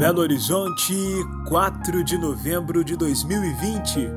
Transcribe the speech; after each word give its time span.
Belo 0.00 0.22
Horizonte, 0.22 0.94
4 1.46 2.02
de 2.02 2.16
novembro 2.16 2.82
de 2.82 2.96
2020. 2.96 4.08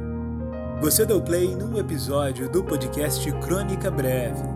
Você 0.80 1.06
deu 1.06 1.22
play 1.22 1.54
num 1.58 1.78
episódio 1.78 2.50
do 2.50 2.64
podcast 2.64 3.30
Crônica 3.42 3.92
Breve. 3.92 4.48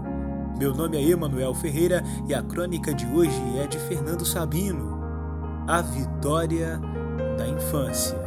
Meu 0.57 0.73
nome 0.73 0.95
é 0.95 1.01
Emanuel 1.01 1.53
Ferreira 1.53 2.01
e 2.29 2.33
a 2.33 2.41
crônica 2.41 2.93
de 2.93 3.05
hoje 3.07 3.37
é 3.61 3.67
de 3.67 3.77
Fernando 3.77 4.25
Sabino. 4.25 5.01
A 5.67 5.81
vitória 5.81 6.79
da 7.37 7.45
infância. 7.45 8.17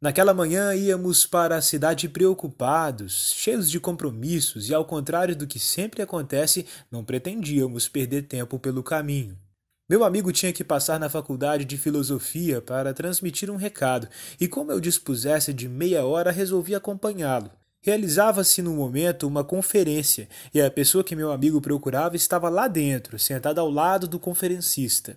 Naquela 0.00 0.32
manhã 0.32 0.76
íamos 0.76 1.26
para 1.26 1.56
a 1.56 1.60
cidade 1.60 2.08
preocupados, 2.08 3.34
cheios 3.36 3.68
de 3.68 3.80
compromissos 3.80 4.68
e, 4.68 4.74
ao 4.74 4.84
contrário 4.84 5.34
do 5.34 5.44
que 5.44 5.58
sempre 5.58 6.02
acontece, 6.02 6.64
não 6.88 7.04
pretendíamos 7.04 7.88
perder 7.88 8.28
tempo 8.28 8.60
pelo 8.60 8.80
caminho. 8.80 9.36
Meu 9.88 10.02
amigo 10.02 10.32
tinha 10.32 10.52
que 10.52 10.64
passar 10.64 10.98
na 10.98 11.08
faculdade 11.08 11.64
de 11.64 11.78
filosofia 11.78 12.60
para 12.60 12.92
transmitir 12.92 13.48
um 13.48 13.56
recado, 13.56 14.08
e 14.40 14.48
como 14.48 14.72
eu 14.72 14.80
dispusesse 14.80 15.54
de 15.54 15.68
meia 15.68 16.04
hora, 16.04 16.32
resolvi 16.32 16.74
acompanhá-lo. 16.74 17.52
Realizava-se 17.80 18.60
no 18.62 18.74
momento 18.74 19.28
uma 19.28 19.44
conferência, 19.44 20.28
e 20.52 20.60
a 20.60 20.68
pessoa 20.68 21.04
que 21.04 21.14
meu 21.14 21.30
amigo 21.30 21.60
procurava 21.60 22.16
estava 22.16 22.48
lá 22.48 22.66
dentro, 22.66 23.16
sentada 23.16 23.60
ao 23.60 23.70
lado 23.70 24.08
do 24.08 24.18
conferencista. 24.18 25.16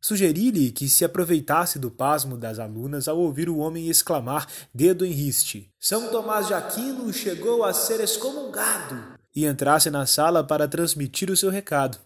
Sugeri-lhe 0.00 0.70
que 0.70 0.88
se 0.88 1.04
aproveitasse 1.04 1.78
do 1.78 1.90
pasmo 1.90 2.38
das 2.38 2.58
alunas 2.58 3.08
ao 3.08 3.18
ouvir 3.18 3.50
o 3.50 3.58
homem 3.58 3.90
exclamar, 3.90 4.48
dedo 4.74 5.04
em 5.04 5.12
riste: 5.12 5.70
São 5.78 6.08
Tomás 6.08 6.46
de 6.46 6.54
Aquino 6.54 7.12
chegou 7.12 7.62
a 7.62 7.74
ser 7.74 8.00
excomungado! 8.00 9.18
E 9.36 9.44
entrasse 9.44 9.90
na 9.90 10.06
sala 10.06 10.42
para 10.42 10.66
transmitir 10.66 11.30
o 11.30 11.36
seu 11.36 11.50
recado. 11.50 11.98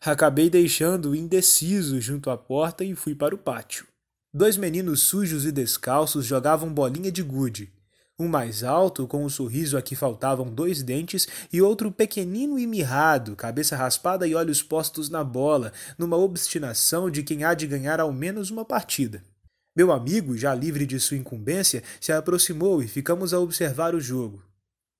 Acabei 0.00 0.48
deixando-o 0.48 1.14
indeciso 1.14 2.00
junto 2.00 2.30
à 2.30 2.36
porta 2.36 2.84
e 2.84 2.94
fui 2.94 3.14
para 3.14 3.34
o 3.34 3.38
pátio. 3.38 3.86
Dois 4.32 4.56
meninos 4.56 5.02
sujos 5.02 5.44
e 5.44 5.52
descalços 5.52 6.24
jogavam 6.24 6.72
bolinha 6.72 7.12
de 7.12 7.22
gude 7.22 7.72
um 8.20 8.28
mais 8.28 8.62
alto, 8.62 9.06
com 9.06 9.24
um 9.24 9.28
sorriso 9.28 9.76
a 9.78 9.82
que 9.82 9.96
faltavam 9.96 10.52
dois 10.52 10.82
dentes, 10.82 11.26
e 11.52 11.62
outro 11.62 11.90
pequenino 11.90 12.58
e 12.58 12.66
mirrado, 12.66 13.34
cabeça 13.34 13.74
raspada 13.76 14.26
e 14.26 14.34
olhos 14.34 14.62
postos 14.62 15.08
na 15.08 15.24
bola, 15.24 15.72
numa 15.96 16.16
obstinação 16.16 17.10
de 17.10 17.22
quem 17.22 17.44
há 17.44 17.54
de 17.54 17.66
ganhar 17.66 17.98
ao 17.98 18.12
menos 18.12 18.50
uma 18.50 18.64
partida. 18.64 19.22
Meu 19.74 19.90
amigo, 19.90 20.36
já 20.36 20.54
livre 20.54 20.84
de 20.84 21.00
sua 21.00 21.16
incumbência, 21.16 21.82
se 22.00 22.12
aproximou 22.12 22.82
e 22.82 22.88
ficamos 22.88 23.32
a 23.32 23.40
observar 23.40 23.94
o 23.94 24.00
jogo. 24.00 24.42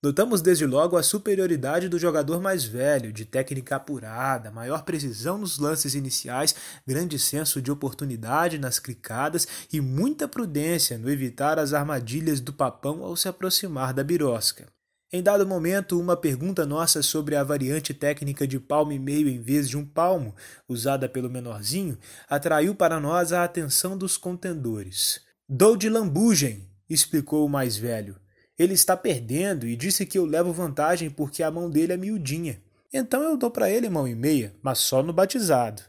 Notamos 0.03 0.41
desde 0.41 0.65
logo 0.65 0.97
a 0.97 1.03
superioridade 1.03 1.87
do 1.87 1.99
jogador 1.99 2.41
mais 2.41 2.63
velho, 2.63 3.13
de 3.13 3.23
técnica 3.23 3.75
apurada, 3.75 4.49
maior 4.49 4.81
precisão 4.81 5.37
nos 5.37 5.59
lances 5.59 5.93
iniciais, 5.93 6.55
grande 6.87 7.19
senso 7.19 7.61
de 7.61 7.71
oportunidade 7.71 8.57
nas 8.57 8.79
clicadas 8.79 9.47
e 9.71 9.79
muita 9.79 10.27
prudência 10.27 10.97
no 10.97 11.07
evitar 11.07 11.59
as 11.59 11.71
armadilhas 11.71 12.39
do 12.39 12.51
papão 12.51 13.03
ao 13.03 13.15
se 13.15 13.27
aproximar 13.27 13.93
da 13.93 14.03
birosca. 14.03 14.67
Em 15.13 15.21
dado 15.21 15.45
momento, 15.45 15.99
uma 15.99 16.17
pergunta 16.17 16.65
nossa 16.65 17.03
sobre 17.03 17.35
a 17.35 17.43
variante 17.43 17.93
técnica 17.93 18.47
de 18.47 18.59
palmo 18.59 18.93
e 18.93 18.97
meio 18.97 19.29
em 19.29 19.39
vez 19.39 19.69
de 19.69 19.77
um 19.77 19.85
palmo, 19.85 20.33
usada 20.67 21.07
pelo 21.07 21.29
menorzinho, 21.29 21.95
atraiu 22.27 22.73
para 22.73 22.99
nós 22.99 23.31
a 23.31 23.43
atenção 23.43 23.95
dos 23.95 24.17
contendores. 24.17 25.21
Dou 25.47 25.77
de 25.77 25.89
lambugem, 25.89 26.67
explicou 26.89 27.45
o 27.45 27.49
mais 27.49 27.77
velho. 27.77 28.20
Ele 28.61 28.75
está 28.75 28.95
perdendo 28.95 29.65
e 29.65 29.75
disse 29.75 30.05
que 30.05 30.19
eu 30.19 30.23
levo 30.23 30.53
vantagem 30.53 31.09
porque 31.09 31.41
a 31.41 31.49
mão 31.49 31.67
dele 31.67 31.93
é 31.93 31.97
miudinha. 31.97 32.61
Então 32.93 33.23
eu 33.23 33.35
dou 33.35 33.49
para 33.49 33.71
ele 33.71 33.89
mão 33.89 34.07
e 34.07 34.13
meia, 34.13 34.53
mas 34.61 34.77
só 34.77 35.01
no 35.01 35.11
batizado. 35.11 35.81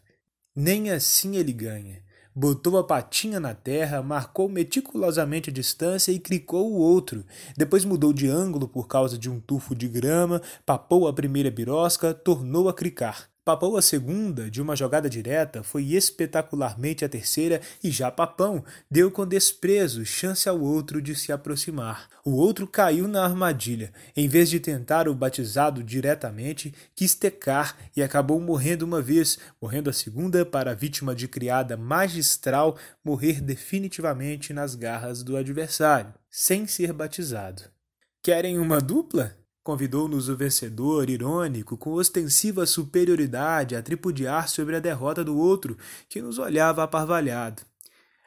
Nem 0.57 0.91
assim 0.91 1.37
ele 1.37 1.53
ganha. 1.53 2.03
Botou 2.35 2.79
a 2.79 2.85
patinha 2.85 3.39
na 3.39 3.55
terra, 3.55 4.03
marcou 4.03 4.49
meticulosamente 4.49 5.51
a 5.51 5.53
distância 5.53 6.13
e 6.13 6.19
cricou 6.19 6.73
o 6.73 6.79
outro. 6.79 7.27
Depois 7.59 7.85
mudou 7.85 8.11
de 8.11 8.27
ângulo 8.27 8.67
por 8.67 8.89
causa 8.89 9.19
de 9.19 9.29
um 9.29 9.39
tufo 9.39 9.75
de 9.75 9.87
grama, 9.87 10.41
papou 10.65 11.07
a 11.07 11.13
primeira 11.13 11.51
birosca, 11.51 12.15
tornou 12.15 12.71
a 12.71 12.73
cricar. 12.73 13.29
Papão 13.45 13.77
a 13.77 13.83
segunda, 13.83 14.49
de 14.49 14.63
uma 14.63 14.77
jogada 14.77 15.11
direta, 15.11 15.65
foi 15.65 15.83
espetacularmente 15.95 17.05
a 17.05 17.09
terceira 17.09 17.61
e 17.83 17.91
já 17.91 18.09
Papão 18.09 18.65
deu 18.89 19.11
com 19.11 19.27
desprezo 19.27 20.07
chance 20.07 20.49
ao 20.49 20.61
outro 20.61 21.03
de 21.03 21.17
se 21.17 21.33
aproximar. 21.33 22.09
O 22.25 22.37
outro 22.37 22.69
caiu 22.69 23.09
na 23.09 23.25
armadilha. 23.25 23.93
Em 24.17 24.29
vez 24.29 24.49
de 24.49 24.61
tentar 24.61 25.09
o 25.09 25.15
batizado 25.15 25.83
diretamente, 25.83 26.73
quis 26.95 27.17
tecar 27.17 27.77
e 27.97 28.03
acabou 28.03 28.41
morrendo 28.41 28.85
uma 28.85 29.03
vez, 29.03 29.41
morrendo 29.61 29.91
a 29.91 29.93
segunda 29.93 30.47
para 30.47 30.71
a 30.71 30.75
vítima 30.75 31.13
de 31.13 31.27
criada 31.27 31.77
magistral 31.77 32.79
morrer 33.05 33.41
definitivamente 33.41 34.53
nas 34.53 34.77
garras 34.77 35.25
do 35.25 35.37
adversário, 35.37 36.15
sem 36.31 36.69
ser 36.69 36.93
batizado. 36.93 37.65
Querem 38.23 38.57
uma 38.57 38.81
dupla? 38.81 39.42
Convidou-nos 39.63 40.29
o 40.29 40.37
vencedor, 40.37 41.09
irônico, 41.09 41.77
com 41.77 41.93
ostensiva 41.93 42.67
superioridade, 42.67 43.77
a 43.77 43.83
tripudiar 43.83 44.49
sobre 44.49 44.75
a 44.75 44.81
derrota 44.81 45.23
do 45.23 45.37
outro, 45.37 45.79
que 46.09 46.21
nos 46.21 46.39
olhava 46.39 46.83
aparvalhado. 46.83 47.63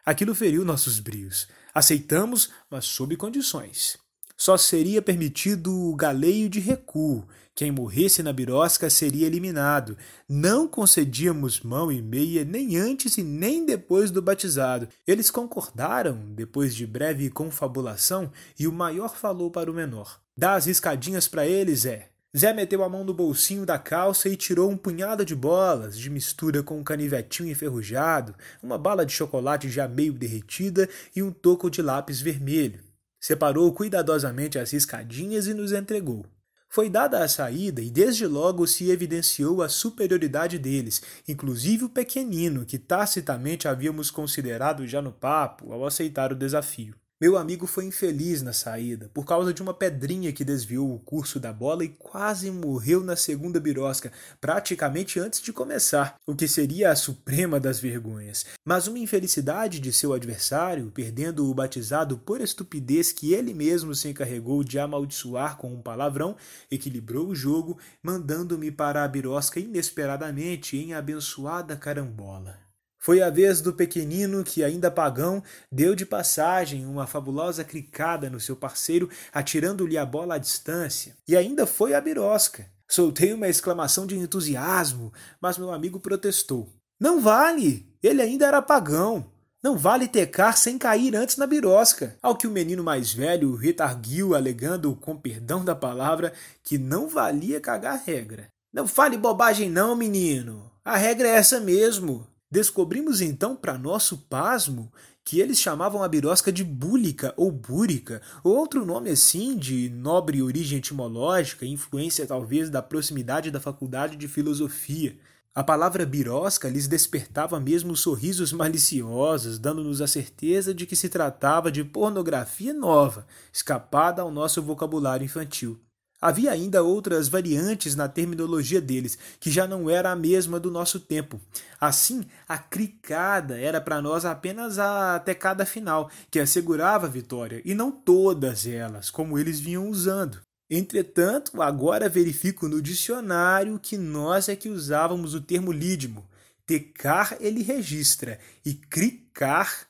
Aquilo 0.06 0.34
feriu 0.34 0.63
nossos 0.63 1.00
brios. 1.00 1.47
Aceitamos, 1.74 2.51
mas 2.69 2.85
sob 2.85 3.18
condições. 3.18 3.97
Só 4.38 4.56
seria 4.56 5.01
permitido 5.01 5.74
o 5.74 5.95
galeio 5.95 6.47
de 6.47 6.62
recuo. 6.62 7.28
Quem 7.56 7.72
morresse 7.72 8.22
na 8.22 8.34
birosca 8.34 8.90
seria 8.90 9.26
eliminado. 9.26 9.98
Não 10.28 10.68
concedíamos 10.68 11.62
mão 11.62 11.90
e 11.90 12.02
meia 12.02 12.44
nem 12.44 12.76
antes 12.76 13.18
e 13.18 13.24
nem 13.24 13.66
depois 13.66 14.12
do 14.12 14.22
batizado. 14.22 14.90
Eles 15.08 15.32
concordaram, 15.32 16.20
depois 16.36 16.76
de 16.76 16.86
breve 16.86 17.30
confabulação, 17.30 18.30
e 18.60 18.68
o 18.68 18.74
maior 18.74 19.16
falou 19.16 19.50
para 19.50 19.72
o 19.72 19.74
menor. 19.74 20.20
Dá 20.38 20.56
as 20.56 20.66
riscadinhas 20.66 21.30
para 21.30 21.48
eles, 21.48 21.86
é. 21.86 22.10
Zé 22.38 22.52
meteu 22.52 22.84
a 22.84 22.90
mão 22.90 23.06
no 23.06 23.14
bolsinho 23.14 23.66
da 23.66 23.80
calça 23.80 24.28
e 24.28 24.36
tirou 24.36 24.70
um 24.70 24.76
punhado 24.76 25.24
de 25.24 25.34
bolas, 25.34 25.98
de 25.98 26.10
mistura 26.10 26.62
com 26.62 26.78
um 26.78 26.84
canivetinho 26.84 27.50
enferrujado, 27.50 28.36
uma 28.62 28.78
bala 28.78 29.06
de 29.06 29.14
chocolate 29.14 29.70
já 29.70 29.88
meio 29.88 30.12
derretida 30.12 30.90
e 31.16 31.24
um 31.24 31.32
toco 31.32 31.70
de 31.70 31.82
lápis 31.82 32.20
vermelho. 32.20 32.84
Separou 33.18 33.72
cuidadosamente 33.72 34.60
as 34.60 34.72
riscadinhas 34.72 35.48
e 35.48 35.54
nos 35.54 35.72
entregou. 35.72 36.26
Foi 36.68 36.90
dada 36.90 37.24
a 37.24 37.28
saída 37.28 37.81
e 37.81 37.90
desde 37.90 38.28
logo 38.28 38.68
se 38.68 38.90
evidenciou 38.90 39.62
a 39.62 39.70
superioridade 39.70 40.59
deles, 40.59 41.02
inclusive 41.28 41.86
o 41.86 41.90
pequenino, 41.90 42.66
que 42.66 42.78
tacitamente 42.78 43.68
havíamos 43.68 44.12
considerado 44.12 44.86
já 44.86 45.02
no 45.02 45.12
papo 45.12 45.72
ao 45.72 45.86
aceitar 45.86 46.34
o 46.34 46.36
desafio. 46.36 46.96
Meu 47.22 47.38
amigo 47.38 47.66
foi 47.66 47.86
infeliz 47.86 48.42
na 48.42 48.52
saída, 48.52 49.09
por 49.14 49.26
causa 49.26 49.53
de 49.53 49.62
uma 49.62 49.74
pedrinha 49.74 50.34
que 50.34 50.44
desviou 50.44 50.94
o 50.94 51.00
curso 51.00 51.40
da 51.40 51.53
bola 51.53 51.86
e 51.86 51.88
quase 51.88 52.52
morreu 52.52 53.02
na 53.06 53.16
segunda 53.16 53.58
birosca, 53.58 54.12
praticamente 54.42 55.18
antes 55.18 55.42
de 55.42 55.54
começar, 55.54 56.16
o 56.28 56.36
que 56.36 56.46
seria 56.46 56.92
a 56.92 56.96
suprema 56.96 57.58
das 57.58 57.80
vergonhas. 57.80 58.46
Mas 58.68 58.88
uma 58.88 59.00
infelicidade 59.00 59.80
de 59.80 59.94
seu 59.94 60.12
adversário, 60.12 60.92
perdendo 60.94 61.50
o 61.50 61.54
batizado 61.54 62.18
por 62.18 62.42
estupidez 62.42 63.14
que 63.14 63.34
ele 63.34 63.54
mesmo 63.54 63.96
se 63.96 64.09
encarregou 64.09 64.62
de 64.62 64.78
amaldiçoar 64.78 65.56
com 65.56 65.74
um 65.74 65.81
palavrão, 65.81 66.36
equilibrou 66.70 67.30
o 67.30 67.36
jogo, 67.36 67.80
mandando-me 68.04 68.72
para 68.72 69.06
a 69.06 69.07
birosca 69.07 69.57
inesperadamente 69.57 70.75
em 70.75 70.94
abençoada 70.94 71.78
carambola. 71.78 72.64
Foi 73.06 73.22
a 73.22 73.30
vez 73.30 73.62
do 73.62 73.72
pequenino 73.72 74.44
que, 74.44 74.63
ainda 74.63 74.90
pagão, 74.90 75.44
deu 75.72 75.94
de 75.94 76.07
passagem 76.07 76.88
uma 76.88 77.06
fabulosa 77.06 77.63
cricada 77.63 78.31
no 78.31 78.40
seu 78.40 78.56
parceiro, 78.56 79.07
atirando-lhe 79.31 79.96
a 79.96 80.04
bola 80.04 80.34
à 80.34 80.38
distância. 80.40 81.16
E 81.28 81.38
ainda 81.38 81.68
foi 81.68 81.94
a 81.94 82.02
birosca. 82.02 82.66
Soltei 82.90 83.31
uma 83.31 83.48
exclamação 83.48 84.07
de 84.07 84.18
entusiasmo, 84.18 85.13
mas 85.40 85.56
meu 85.56 85.72
amigo 85.72 86.00
protestou. 86.00 86.68
Não 87.00 87.22
vale! 87.22 87.88
Ele 88.02 88.24
ainda 88.24 88.48
era 88.48 88.60
pagão. 88.60 89.28
Não 89.62 89.78
vale 89.78 90.08
tecar 90.08 90.58
sem 90.58 90.75
cair 90.75 91.16
antes 91.16 91.38
na 91.38 91.46
birosca. 91.46 92.18
Ao 92.24 92.36
que 92.36 92.48
o 92.48 92.51
menino 92.51 92.84
mais 92.84 93.13
velho 93.13 93.54
retarguiu, 93.54 94.34
alegando, 94.34 94.96
com 94.96 95.16
perdão 95.16 95.63
da 95.63 95.75
palavra, 95.75 96.34
que 96.63 96.80
não 96.80 97.08
valia 97.08 97.62
cagar 97.62 98.01
regra. 98.04 98.48
Não 98.74 98.88
fale 98.88 99.16
bobagem 99.16 99.69
não, 99.69 99.96
menino. 99.96 100.72
A 100.84 100.98
regra 100.98 101.28
é 101.28 101.36
essa 101.36 101.60
mesmo. 101.60 102.25
Descobrimos 102.50 103.21
então, 103.21 103.56
para 103.56 103.77
nosso 103.77 104.19
pasmo, 104.30 104.92
que 105.24 105.39
eles 105.39 105.59
chamavam 105.59 106.03
a 106.03 106.07
birosca 106.07 106.51
de 106.51 106.63
búlica 106.63 107.33
ou 107.36 107.51
búrica, 107.51 108.21
ou 108.44 108.56
outro 108.56 108.86
nome 108.86 109.09
assim 109.09 109.57
de 109.57 109.89
nobre 109.89 110.42
origem 110.42 110.77
etimológica, 110.77 111.65
influência 111.65 112.27
talvez 112.27 112.69
da 112.69 112.81
proximidade 112.81 113.50
da 113.50 113.59
faculdade 113.59 114.15
de 114.15 114.27
filosofia. 114.27 115.18
A 115.56 115.63
palavra 115.63 116.06
birosca 116.06 116.69
lhes 116.69 116.88
despertava 116.88 117.59
mesmo 117.59 117.95
sorrisos 117.95 118.51
maliciosos, 118.53 119.57
dando-nos 119.57 120.01
a 120.01 120.07
certeza 120.07 120.74
de 120.74 120.86
que 120.86 120.95
se 120.95 121.09
tratava 121.09 121.71
de 121.71 121.83
pornografia 121.83 122.74
nova, 122.74 123.25
escapada 123.51 124.21
ao 124.21 124.30
nosso 124.30 124.62
vocabulário 124.62 125.25
infantil. 125.25 125.80
Havia 126.25 126.51
ainda 126.51 126.81
outras 126.81 127.27
variantes 127.27 127.95
na 127.95 128.10
terminologia 128.10 128.81
deles, 128.81 129.16
que 129.39 129.51
já 129.51 129.68
não 129.68 129.88
era 129.88 130.10
a 130.10 130.16
mesma 130.16 130.60
do 130.60 130.72
nosso 130.72 131.00
tempo. 131.00 131.39
Assim, 131.80 132.25
a 132.50 132.57
cricada 132.57 133.60
era 133.60 133.80
para 133.80 134.01
nós 134.01 134.25
apenas 134.25 134.80
a 134.80 135.19
tecada 135.19 135.68
final, 135.68 136.10
que 136.31 136.39
assegurava 136.39 137.06
a 137.06 137.10
vitória, 137.12 137.62
e 137.63 137.75
não 137.75 137.92
todas 137.92 138.66
elas, 138.66 139.12
como 139.12 139.38
eles 139.38 139.60
vinham 139.60 139.88
usando. 139.88 140.42
Entretanto, 140.68 141.62
agora 141.62 142.10
verifico 142.10 142.68
no 142.68 142.81
dicionário 142.81 143.77
que 143.77 143.95
nós 143.95 144.50
é 144.50 144.56
que 144.56 144.68
usávamos 144.68 145.36
o 145.36 145.42
termo 145.42 145.72
lídimo. 145.72 146.27
Tecar 146.66 147.38
ele 147.39 147.62
registra 147.62 148.39
e 148.66 148.74
cricar 148.74 149.86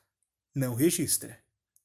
não 0.54 0.76
registra. 0.76 1.40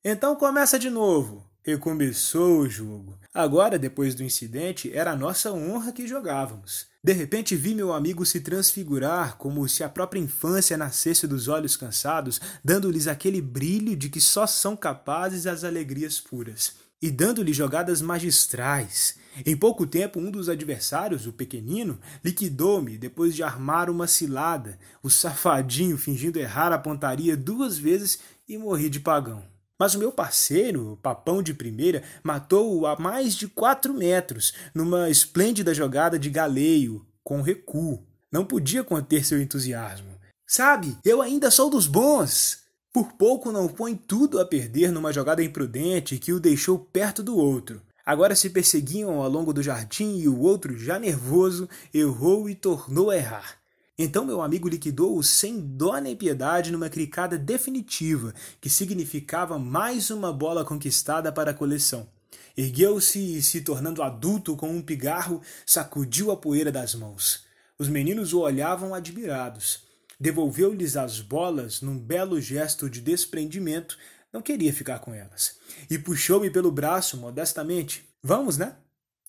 Então 0.04 0.34
começa 0.34 0.76
de 0.76 0.90
novo. 0.90 1.48
Recomeçou 1.70 2.58
o 2.58 2.68
jogo. 2.68 3.16
Agora, 3.32 3.78
depois 3.78 4.16
do 4.16 4.24
incidente, 4.24 4.90
era 4.92 5.12
a 5.12 5.16
nossa 5.16 5.52
honra 5.52 5.92
que 5.92 6.04
jogávamos. 6.04 6.86
De 7.02 7.12
repente 7.12 7.54
vi 7.54 7.76
meu 7.76 7.92
amigo 7.92 8.26
se 8.26 8.40
transfigurar 8.40 9.36
como 9.36 9.68
se 9.68 9.84
a 9.84 9.88
própria 9.88 10.18
infância 10.18 10.76
nascesse 10.76 11.28
dos 11.28 11.46
olhos 11.46 11.76
cansados, 11.76 12.40
dando-lhes 12.64 13.06
aquele 13.06 13.40
brilho 13.40 13.94
de 13.94 14.08
que 14.08 14.20
só 14.20 14.48
são 14.48 14.74
capazes 14.74 15.46
as 15.46 15.62
alegrias 15.62 16.18
puras 16.18 16.74
e 17.00 17.08
dando-lhe 17.08 17.52
jogadas 17.52 18.02
magistrais. 18.02 19.14
Em 19.46 19.56
pouco 19.56 19.86
tempo, 19.86 20.18
um 20.18 20.28
dos 20.28 20.48
adversários, 20.48 21.24
o 21.24 21.32
pequenino, 21.32 22.00
liquidou-me 22.24 22.98
depois 22.98 23.36
de 23.36 23.44
armar 23.44 23.88
uma 23.88 24.08
cilada, 24.08 24.76
o 25.04 25.08
safadinho 25.08 25.96
fingindo 25.96 26.40
errar 26.40 26.72
a 26.72 26.78
pontaria 26.78 27.36
duas 27.36 27.78
vezes 27.78 28.18
e 28.48 28.58
morri 28.58 28.90
de 28.90 28.98
pagão. 28.98 29.44
Mas 29.80 29.94
o 29.94 29.98
meu 29.98 30.12
parceiro, 30.12 30.98
papão 31.02 31.42
de 31.42 31.54
primeira, 31.54 32.02
matou-o 32.22 32.86
a 32.86 32.98
mais 32.98 33.34
de 33.34 33.48
quatro 33.48 33.94
metros, 33.94 34.52
numa 34.74 35.08
esplêndida 35.08 35.72
jogada 35.72 36.18
de 36.18 36.28
galeio, 36.28 37.06
com 37.24 37.40
recuo. 37.40 38.06
Não 38.30 38.44
podia 38.44 38.84
conter 38.84 39.24
seu 39.24 39.40
entusiasmo. 39.40 40.14
Sabe, 40.46 40.98
eu 41.02 41.22
ainda 41.22 41.50
sou 41.50 41.70
dos 41.70 41.86
bons! 41.86 42.58
Por 42.92 43.12
pouco 43.12 43.50
não 43.50 43.68
põe 43.68 43.96
tudo 43.96 44.38
a 44.38 44.44
perder 44.44 44.92
numa 44.92 45.14
jogada 45.14 45.42
imprudente 45.42 46.18
que 46.18 46.34
o 46.34 46.40
deixou 46.40 46.78
perto 46.78 47.22
do 47.22 47.38
outro. 47.38 47.80
Agora 48.04 48.36
se 48.36 48.50
perseguiam 48.50 49.22
ao 49.22 49.30
longo 49.30 49.50
do 49.50 49.62
jardim 49.62 50.18
e 50.18 50.28
o 50.28 50.40
outro, 50.40 50.76
já 50.76 50.98
nervoso, 50.98 51.66
errou 51.94 52.50
e 52.50 52.54
tornou 52.54 53.08
a 53.08 53.16
errar. 53.16 53.59
Então 54.02 54.24
meu 54.24 54.40
amigo 54.40 54.66
liquidou-o 54.66 55.22
sem 55.22 55.60
dó 55.60 55.98
nem 55.98 56.16
piedade 56.16 56.72
numa 56.72 56.88
cricada 56.88 57.36
definitiva, 57.36 58.32
que 58.58 58.70
significava 58.70 59.58
mais 59.58 60.08
uma 60.08 60.32
bola 60.32 60.64
conquistada 60.64 61.30
para 61.30 61.50
a 61.50 61.54
coleção. 61.54 62.08
Ergueu-se 62.56 63.18
e, 63.18 63.42
se 63.42 63.60
tornando 63.60 64.02
adulto 64.02 64.56
com 64.56 64.70
um 64.70 64.80
pigarro, 64.80 65.42
sacudiu 65.66 66.30
a 66.30 66.36
poeira 66.38 66.72
das 66.72 66.94
mãos. 66.94 67.44
Os 67.78 67.90
meninos 67.90 68.32
o 68.32 68.40
olhavam 68.40 68.94
admirados 68.94 69.82
devolveu-lhes 70.18 70.96
as 70.96 71.20
bolas 71.20 71.82
num 71.82 71.98
belo 71.98 72.40
gesto 72.40 72.88
de 72.88 73.02
desprendimento, 73.02 73.98
não 74.32 74.40
queria 74.40 74.72
ficar 74.72 74.98
com 75.00 75.14
elas. 75.14 75.58
E 75.90 75.98
puxou-me 75.98 76.50
pelo 76.50 76.72
braço 76.72 77.18
modestamente. 77.18 78.08
Vamos, 78.22 78.56
né? 78.56 78.76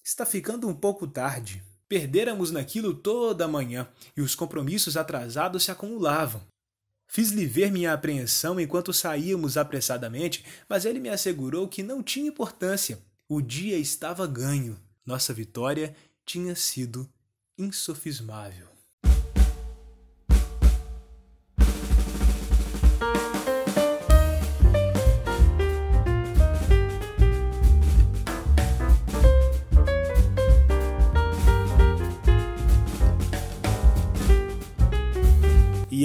Está 0.01 0.25
ficando 0.25 0.67
um 0.67 0.73
pouco 0.73 1.07
tarde. 1.07 1.61
Perdêramos 1.91 2.51
naquilo 2.51 2.93
toda 2.93 3.43
a 3.43 3.49
manhã 3.49 3.85
e 4.15 4.21
os 4.21 4.33
compromissos 4.33 4.95
atrasados 4.95 5.65
se 5.65 5.71
acumulavam. 5.71 6.41
Fiz-lhe 7.05 7.45
ver 7.45 7.69
minha 7.69 7.91
apreensão 7.91 8.57
enquanto 8.61 8.93
saíamos 8.93 9.57
apressadamente, 9.57 10.45
mas 10.69 10.85
ele 10.85 11.01
me 11.01 11.09
assegurou 11.09 11.67
que 11.67 11.83
não 11.83 12.01
tinha 12.01 12.29
importância. 12.29 12.97
O 13.27 13.41
dia 13.41 13.77
estava 13.77 14.25
ganho. 14.25 14.79
Nossa 15.05 15.33
vitória 15.33 15.93
tinha 16.25 16.55
sido 16.55 17.11
insofismável. 17.57 18.70